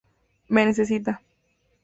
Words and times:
Me 0.53 0.63
necesita. 0.65 1.21